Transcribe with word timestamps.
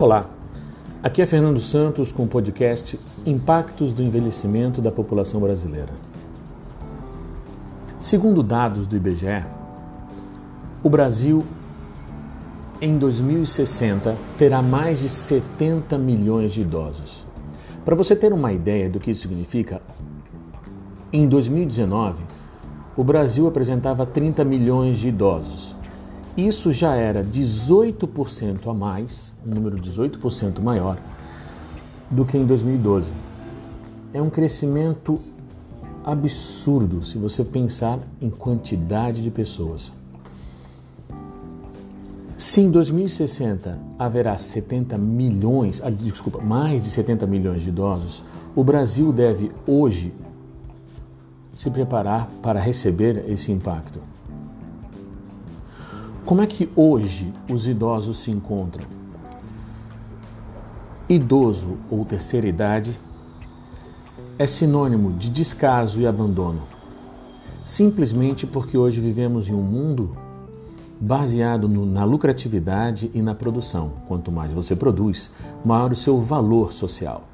Olá, 0.00 0.30
aqui 1.02 1.20
é 1.20 1.26
Fernando 1.26 1.58
Santos 1.58 2.12
com 2.12 2.22
o 2.22 2.28
podcast 2.28 3.00
Impactos 3.26 3.92
do 3.92 4.00
Envelhecimento 4.00 4.80
da 4.80 4.92
População 4.92 5.40
Brasileira. 5.40 5.92
Segundo 7.98 8.40
dados 8.44 8.86
do 8.86 8.94
IBGE, 8.94 9.44
o 10.84 10.88
Brasil 10.88 11.44
em 12.80 12.96
2060 12.96 14.16
terá 14.38 14.62
mais 14.62 15.00
de 15.00 15.08
70 15.08 15.98
milhões 15.98 16.52
de 16.52 16.62
idosos. 16.62 17.26
Para 17.84 17.96
você 17.96 18.14
ter 18.14 18.32
uma 18.32 18.52
ideia 18.52 18.88
do 18.88 19.00
que 19.00 19.10
isso 19.10 19.22
significa, 19.22 19.82
em 21.12 21.26
2019 21.26 22.22
o 22.96 23.02
Brasil 23.02 23.48
apresentava 23.48 24.06
30 24.06 24.44
milhões 24.44 24.98
de 24.98 25.08
idosos. 25.08 25.77
Isso 26.38 26.72
já 26.72 26.94
era 26.94 27.24
18% 27.24 28.70
a 28.70 28.72
mais, 28.72 29.34
um 29.44 29.52
número 29.52 29.76
18% 29.76 30.60
maior, 30.60 30.96
do 32.08 32.24
que 32.24 32.38
em 32.38 32.46
2012. 32.46 33.10
É 34.14 34.22
um 34.22 34.30
crescimento 34.30 35.18
absurdo 36.04 37.02
se 37.02 37.18
você 37.18 37.42
pensar 37.42 37.98
em 38.22 38.30
quantidade 38.30 39.20
de 39.20 39.32
pessoas. 39.32 39.92
Se 42.36 42.60
em 42.60 42.70
2060 42.70 43.76
haverá 43.98 44.38
70 44.38 44.96
milhões, 44.96 45.82
ah, 45.82 45.90
desculpa, 45.90 46.40
mais 46.40 46.84
de 46.84 46.90
70 46.90 47.26
milhões 47.26 47.62
de 47.62 47.70
idosos, 47.70 48.22
o 48.54 48.62
Brasil 48.62 49.12
deve 49.12 49.50
hoje 49.66 50.14
se 51.52 51.68
preparar 51.68 52.30
para 52.40 52.60
receber 52.60 53.24
esse 53.28 53.50
impacto. 53.50 53.98
Como 56.28 56.42
é 56.42 56.46
que 56.46 56.68
hoje 56.76 57.32
os 57.48 57.66
idosos 57.66 58.18
se 58.18 58.30
encontram? 58.30 58.84
Idoso 61.08 61.78
ou 61.90 62.04
terceira 62.04 62.46
idade 62.46 63.00
é 64.38 64.46
sinônimo 64.46 65.10
de 65.14 65.30
descaso 65.30 65.98
e 66.02 66.06
abandono, 66.06 66.60
simplesmente 67.64 68.46
porque 68.46 68.76
hoje 68.76 69.00
vivemos 69.00 69.48
em 69.48 69.54
um 69.54 69.62
mundo 69.62 70.18
baseado 71.00 71.66
no, 71.66 71.86
na 71.86 72.04
lucratividade 72.04 73.10
e 73.14 73.22
na 73.22 73.34
produção. 73.34 73.92
Quanto 74.06 74.30
mais 74.30 74.52
você 74.52 74.76
produz, 74.76 75.30
maior 75.64 75.92
o 75.92 75.96
seu 75.96 76.20
valor 76.20 76.74
social. 76.74 77.26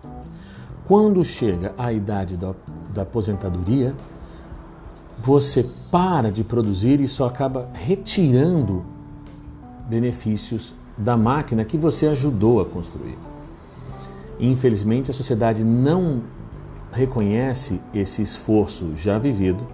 Quando 0.87 1.25
chega 1.25 1.75
a 1.77 1.93
idade 1.93 2.37
da, 2.37 2.55
da 2.95 3.03
aposentadoria, 3.03 3.93
você 5.25 5.65
para 5.91 6.31
de 6.31 6.45
produzir 6.45 7.01
e 7.01 7.09
só 7.09 7.27
acaba 7.27 7.71
retirando 7.73 8.85
benefícios 9.89 10.75
da 10.99 11.17
máquina 11.17 11.65
que 11.65 11.79
você 11.79 12.07
ajudou 12.09 12.61
a 12.61 12.67
construir. 12.67 13.17
Infelizmente, 14.39 15.11
a 15.11 15.15
sociedade 15.15 15.65
não 15.65 16.23
reconhece 16.93 17.81
esse 17.95 18.21
esforço 18.21 18.95
já 18.97 19.19
vivido 19.19 19.67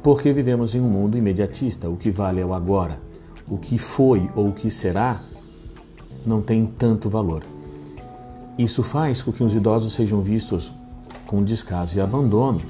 porque 0.00 0.32
vivemos 0.32 0.76
em 0.76 0.80
um 0.80 0.88
mundo 0.88 1.18
imediatista. 1.18 1.88
O 1.88 1.96
que 1.96 2.10
vale 2.10 2.40
é 2.40 2.46
o 2.46 2.54
agora. 2.54 3.00
O 3.48 3.58
que 3.58 3.78
foi 3.78 4.30
ou 4.36 4.50
o 4.50 4.52
que 4.52 4.70
será 4.70 5.20
não 6.24 6.40
tem 6.40 6.66
tanto 6.66 7.10
valor. 7.10 7.42
Isso 8.56 8.82
faz 8.82 9.22
com 9.22 9.32
que 9.32 9.42
os 9.42 9.56
idosos 9.56 9.92
sejam 9.92 10.20
vistos 10.20 10.72
com 11.26 11.42
descaso 11.42 11.98
e 11.98 12.00
abandono 12.00 12.60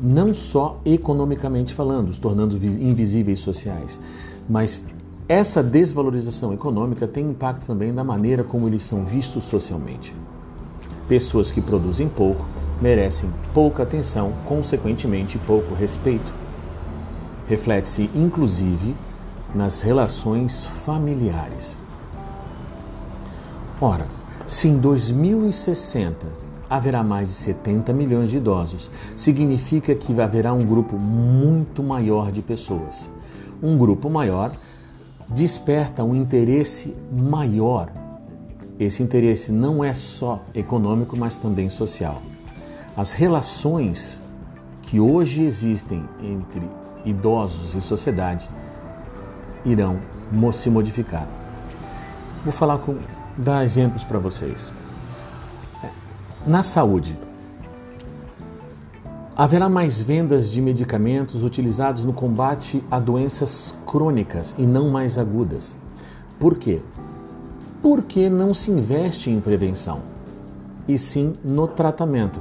não 0.00 0.32
só 0.32 0.80
economicamente 0.84 1.74
falando, 1.74 2.08
os 2.08 2.18
tornando 2.18 2.56
invisíveis 2.56 3.40
sociais, 3.40 4.00
mas 4.48 4.84
essa 5.28 5.62
desvalorização 5.62 6.52
econômica 6.52 7.06
tem 7.06 7.30
impacto 7.30 7.66
também 7.66 7.92
na 7.92 8.02
maneira 8.02 8.42
como 8.42 8.66
eles 8.66 8.82
são 8.82 9.04
vistos 9.04 9.44
socialmente. 9.44 10.14
Pessoas 11.08 11.50
que 11.50 11.60
produzem 11.60 12.08
pouco 12.08 12.44
merecem 12.80 13.30
pouca 13.52 13.82
atenção, 13.82 14.32
consequentemente 14.46 15.38
pouco 15.38 15.74
respeito. 15.74 16.32
Reflete-se 17.46 18.10
inclusive 18.14 18.94
nas 19.54 19.82
relações 19.82 20.64
familiares. 20.64 21.78
Ora, 23.80 24.06
se 24.46 24.68
em 24.68 24.78
2060 24.78 26.26
haverá 26.70 27.02
mais 27.02 27.28
de 27.28 27.34
70 27.34 27.92
milhões 27.92 28.30
de 28.30 28.36
idosos. 28.36 28.90
Significa 29.16 29.92
que 29.92 30.18
haverá 30.20 30.52
um 30.52 30.64
grupo 30.64 30.96
muito 30.96 31.82
maior 31.82 32.30
de 32.30 32.40
pessoas. 32.40 33.10
Um 33.60 33.76
grupo 33.76 34.08
maior 34.08 34.52
desperta 35.28 36.04
um 36.04 36.14
interesse 36.14 36.96
maior. 37.12 37.90
Esse 38.78 39.02
interesse 39.02 39.50
não 39.50 39.82
é 39.82 39.92
só 39.92 40.40
econômico, 40.54 41.16
mas 41.16 41.36
também 41.36 41.68
social. 41.68 42.22
As 42.96 43.10
relações 43.12 44.22
que 44.82 45.00
hoje 45.00 45.42
existem 45.42 46.04
entre 46.22 46.68
idosos 47.04 47.74
e 47.74 47.80
sociedade 47.80 48.48
irão 49.64 49.98
se 50.52 50.70
modificar. 50.70 51.26
Vou 52.44 52.52
falar 52.52 52.78
com 52.78 52.96
dar 53.36 53.64
exemplos 53.64 54.04
para 54.04 54.18
vocês. 54.18 54.72
Na 56.46 56.62
saúde, 56.62 57.18
haverá 59.36 59.68
mais 59.68 60.00
vendas 60.00 60.50
de 60.50 60.62
medicamentos 60.62 61.44
utilizados 61.44 62.02
no 62.02 62.14
combate 62.14 62.82
a 62.90 62.98
doenças 62.98 63.76
crônicas 63.86 64.54
e 64.56 64.62
não 64.62 64.88
mais 64.88 65.18
agudas. 65.18 65.76
Por 66.38 66.56
quê? 66.56 66.80
Porque 67.82 68.30
não 68.30 68.54
se 68.54 68.70
investe 68.70 69.28
em 69.28 69.38
prevenção, 69.38 70.00
e 70.88 70.98
sim 70.98 71.34
no 71.44 71.68
tratamento. 71.68 72.40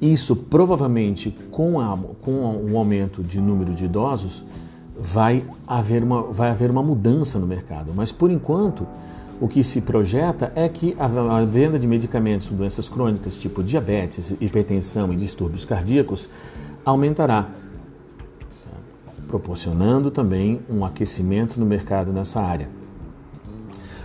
Isso 0.00 0.34
provavelmente, 0.34 1.30
com, 1.50 1.78
a, 1.78 1.94
com 2.22 2.70
o 2.70 2.78
aumento 2.78 3.22
de 3.22 3.38
número 3.38 3.74
de 3.74 3.84
idosos, 3.84 4.44
vai 4.98 5.44
haver, 5.66 6.02
uma, 6.02 6.22
vai 6.22 6.50
haver 6.50 6.70
uma 6.70 6.82
mudança 6.82 7.38
no 7.38 7.46
mercado. 7.46 7.92
Mas 7.94 8.12
por 8.12 8.30
enquanto, 8.30 8.86
o 9.40 9.48
que 9.48 9.64
se 9.64 9.80
projeta 9.80 10.52
é 10.54 10.68
que 10.68 10.96
a 10.98 11.44
venda 11.44 11.78
de 11.78 11.86
medicamentos 11.86 12.48
para 12.48 12.56
doenças 12.56 12.88
crônicas, 12.88 13.36
tipo 13.36 13.62
diabetes, 13.62 14.34
hipertensão 14.40 15.12
e 15.12 15.16
distúrbios 15.16 15.64
cardíacos, 15.64 16.30
aumentará, 16.84 17.48
proporcionando 19.26 20.10
também 20.10 20.60
um 20.70 20.84
aquecimento 20.84 21.58
no 21.58 21.66
mercado 21.66 22.12
nessa 22.12 22.40
área. 22.40 22.68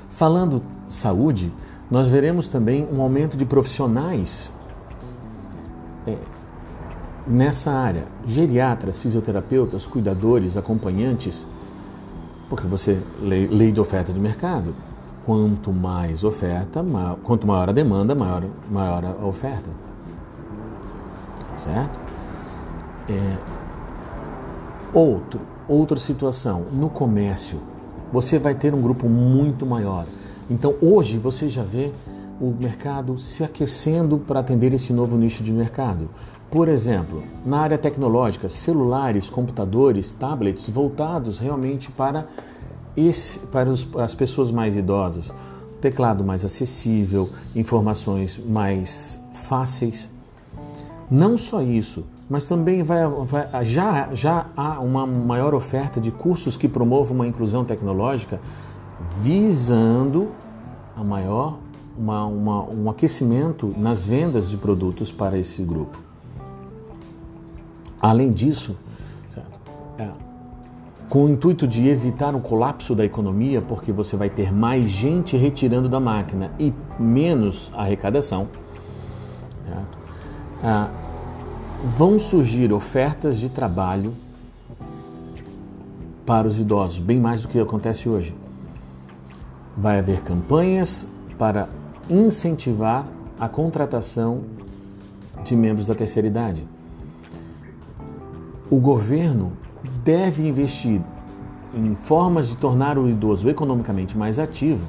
Falando 0.09 0.63
saúde, 0.87 1.53
nós 1.89 2.07
veremos 2.07 2.47
também 2.47 2.87
um 2.91 3.01
aumento 3.01 3.37
de 3.37 3.45
profissionais 3.45 4.51
é, 6.07 6.17
nessa 7.29 7.71
área: 7.71 8.05
geriatras, 8.25 8.97
fisioterapeutas, 8.97 9.85
cuidadores, 9.85 10.57
acompanhantes, 10.57 11.47
porque 12.49 12.67
você 12.67 12.99
lei, 13.21 13.47
lei 13.47 13.71
de 13.71 13.79
oferta 13.79 14.11
de 14.11 14.19
mercado 14.19 14.73
quanto 15.29 15.71
mais 15.71 16.23
oferta, 16.23 16.81
maior, 16.81 17.17
quanto 17.21 17.45
maior 17.45 17.69
a 17.69 17.71
demanda, 17.71 18.15
maior, 18.15 18.43
maior 18.67 19.05
a 19.05 19.25
oferta. 19.27 19.69
Certo? 21.55 21.99
É, 23.07 23.37
outro, 24.91 25.39
outra 25.67 25.97
situação, 25.97 26.65
no 26.71 26.89
comércio, 26.89 27.61
você 28.11 28.39
vai 28.39 28.55
ter 28.55 28.73
um 28.73 28.81
grupo 28.81 29.07
muito 29.07 29.67
maior. 29.67 30.05
Então 30.49 30.73
hoje 30.81 31.19
você 31.19 31.47
já 31.47 31.61
vê 31.61 31.91
o 32.39 32.51
mercado 32.57 33.17
se 33.17 33.43
aquecendo 33.43 34.17
para 34.17 34.39
atender 34.39 34.73
esse 34.73 34.93
novo 34.93 35.17
nicho 35.17 35.43
de 35.43 35.51
mercado. 35.51 36.09
Por 36.49 36.67
exemplo, 36.67 37.21
na 37.45 37.59
área 37.59 37.77
tecnológica, 37.77 38.49
celulares, 38.49 39.29
computadores, 39.29 40.11
tablets 40.11 40.69
voltados 40.69 41.37
realmente 41.37 41.91
para 41.91 42.27
esse, 42.97 43.39
para 43.47 43.69
os, 43.69 43.87
as 43.97 44.15
pessoas 44.15 44.49
mais 44.49 44.75
idosas, 44.75 45.31
teclado 45.79 46.23
mais 46.23 46.43
acessível, 46.43 47.29
informações 47.55 48.39
mais 48.43 49.19
fáceis. 49.31 50.09
Não 51.09 51.37
só 51.37 51.61
isso, 51.61 52.05
mas 52.29 52.45
também 52.45 52.83
vai, 52.83 53.05
vai, 53.07 53.65
já, 53.65 54.09
já 54.13 54.47
há 54.55 54.79
uma 54.79 55.05
maior 55.05 55.53
oferta 55.53 55.99
de 55.99 56.11
cursos 56.11 56.57
que 56.57 56.67
promovam 56.67 57.15
uma 57.15 57.27
inclusão 57.27 57.65
tecnológica 57.65 58.39
visando 59.21 60.29
a 60.95 61.03
maior, 61.03 61.57
uma, 61.99 62.25
uma, 62.25 62.63
um 62.63 62.89
aquecimento 62.89 63.75
nas 63.77 64.05
vendas 64.05 64.49
de 64.49 64.55
produtos 64.55 65.11
para 65.11 65.37
esse 65.37 65.61
grupo. 65.61 65.99
Além 68.01 68.31
disso? 68.31 68.79
É, 69.97 70.09
com 71.09 71.25
o 71.25 71.29
intuito 71.29 71.67
de 71.67 71.89
evitar 71.89 72.33
o 72.33 72.39
colapso 72.39 72.95
da 72.95 73.03
economia, 73.03 73.61
porque 73.61 73.91
você 73.91 74.15
vai 74.15 74.29
ter 74.29 74.53
mais 74.53 74.89
gente 74.89 75.35
retirando 75.35 75.89
da 75.89 75.99
máquina 75.99 76.51
e 76.57 76.73
menos 76.97 77.69
arrecadação, 77.75 78.47
ah, 80.63 80.89
vão 81.97 82.17
surgir 82.17 82.71
ofertas 82.71 83.39
de 83.39 83.49
trabalho 83.49 84.13
para 86.25 86.47
os 86.47 86.59
idosos, 86.59 86.99
bem 86.99 87.19
mais 87.19 87.41
do 87.41 87.47
que 87.47 87.59
acontece 87.59 88.07
hoje. 88.07 88.35
Vai 89.75 89.99
haver 89.99 90.21
campanhas 90.21 91.07
para 91.37 91.69
incentivar 92.09 93.07
a 93.39 93.47
contratação 93.47 94.41
de 95.43 95.55
membros 95.55 95.85
da 95.85 95.95
terceira 95.95 96.27
idade. 96.27 96.67
O 98.69 98.77
governo 98.77 99.53
deve 100.03 100.47
investir 100.47 101.01
em 101.73 101.95
formas 101.95 102.49
de 102.49 102.57
tornar 102.57 102.97
o 102.97 103.07
idoso 103.07 103.49
economicamente 103.49 104.17
mais 104.17 104.39
ativo 104.39 104.85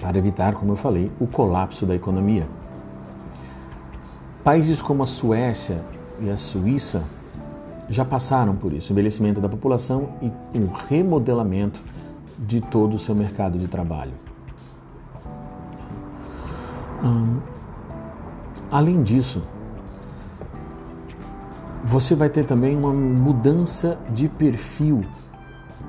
para 0.00 0.18
evitar, 0.18 0.54
como 0.54 0.72
eu 0.72 0.76
falei, 0.76 1.10
o 1.20 1.26
colapso 1.26 1.86
da 1.86 1.94
economia. 1.94 2.46
Países 4.42 4.82
como 4.82 5.04
a 5.04 5.06
Suécia 5.06 5.84
e 6.20 6.28
a 6.28 6.36
Suíça 6.36 7.04
já 7.88 8.04
passaram 8.04 8.56
por 8.56 8.72
isso, 8.72 8.92
envelhecimento 8.92 9.40
da 9.40 9.48
população 9.48 10.08
e 10.20 10.58
um 10.58 10.66
remodelamento 10.66 11.80
de 12.38 12.60
todo 12.60 12.94
o 12.94 12.98
seu 12.98 13.14
mercado 13.14 13.58
de 13.58 13.68
trabalho. 13.68 14.31
Hum, 17.02 17.40
além 18.70 19.02
disso, 19.02 19.42
você 21.82 22.14
vai 22.14 22.30
ter 22.30 22.44
também 22.44 22.76
uma 22.76 22.92
mudança 22.92 23.98
de 24.10 24.28
perfil 24.28 25.04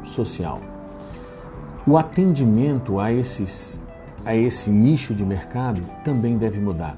social. 0.03 0.59
O 1.85 1.97
atendimento 1.97 2.99
a, 2.99 3.11
esses, 3.11 3.79
a 4.25 4.35
esse 4.35 4.71
nicho 4.71 5.13
de 5.13 5.23
mercado 5.23 5.83
também 6.03 6.37
deve 6.37 6.59
mudar. 6.59 6.97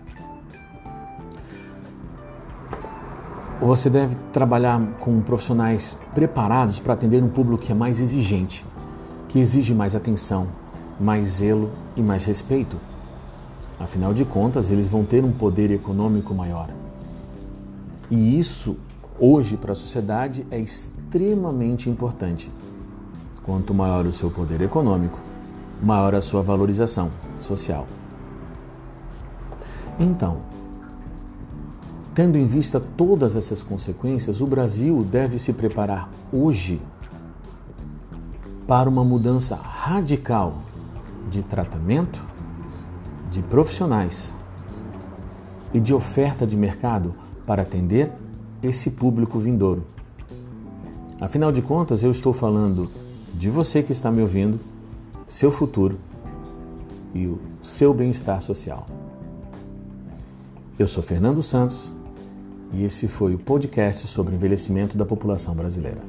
Você 3.60 3.90
deve 3.90 4.16
trabalhar 4.32 4.80
com 5.00 5.20
profissionais 5.22 5.98
preparados 6.14 6.80
para 6.80 6.94
atender 6.94 7.24
um 7.24 7.30
público 7.30 7.64
que 7.64 7.72
é 7.72 7.76
mais 7.76 8.00
exigente, 8.00 8.66
que 9.28 9.40
exige 9.40 9.74
mais 9.74 9.96
atenção, 9.96 10.48
mais 11.00 11.28
zelo 11.28 11.72
e 11.98 12.02
mais 12.02 12.26
respeito. 12.26 12.78
Afinal 13.80 14.14
de 14.14 14.24
contas, 14.24 14.72
eles 14.72 14.88
vão 14.88 15.04
ter 15.04 15.24
um 15.24 15.32
poder 15.32 15.72
econômico 15.72 16.34
maior. 16.34 16.70
E 18.10 18.40
isso, 18.40 18.78
hoje, 19.20 19.58
para 19.58 19.74
a 19.74 19.76
sociedade 19.76 20.46
é 20.50 20.60
extremamente 20.60 21.90
importante. 21.90 22.52
Quanto 23.44 23.74
maior 23.74 24.06
o 24.06 24.14
seu 24.14 24.32
poder 24.32 24.62
econômico, 24.62 25.20
maior 25.82 26.16
a 26.16 26.22
sua 26.22 26.42
valorização 26.42 27.12
social. 27.40 27.86
Então, 30.00 30.42
Tendo 32.16 32.38
em 32.38 32.48
vista 32.48 32.80
todas 32.80 33.36
essas 33.36 33.62
consequências, 33.62 34.40
o 34.40 34.48
Brasil 34.48 35.04
deve 35.04 35.38
se 35.38 35.52
preparar 35.52 36.10
hoje 36.32 36.82
para 38.66 38.90
uma 38.90 39.04
mudança 39.04 39.54
radical 39.54 40.60
de 41.30 41.44
tratamento, 41.44 42.24
de 43.36 43.42
profissionais 43.42 44.34
e 45.74 45.80
de 45.80 45.94
oferta 45.94 46.48
de 46.48 46.56
mercado 46.56 47.14
para 47.46 47.64
atender 47.64 48.10
esse 48.64 48.92
público 48.92 49.38
vindouro. 49.38 49.86
Afinal 51.20 51.52
de 51.52 51.62
contas, 51.62 52.02
eu 52.02 52.12
estou 52.12 52.32
falando 52.32 52.90
de 53.34 53.50
você 53.50 53.84
que 53.84 53.92
está 53.92 54.10
me 54.10 54.22
ouvindo, 54.22 54.58
seu 55.28 55.52
futuro 55.52 55.98
e 57.14 57.28
o 57.28 57.38
seu 57.62 57.94
bem-estar 57.94 58.40
social. 58.42 58.86
Eu 60.80 60.88
sou 60.88 61.04
Fernando 61.04 61.44
Santos 61.44 61.92
e 62.72 62.86
esse 62.86 63.06
foi 63.10 63.36
o 63.36 63.40
podcast 63.40 64.08
sobre 64.08 64.34
envelhecimento 64.34 64.98
da 64.98 65.06
população 65.06 65.54
brasileira. 65.54 66.00